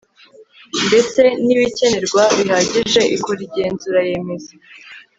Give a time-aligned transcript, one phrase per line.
[0.87, 4.51] ndetse n ibikenerwa bihagije ikora igenzura yemeza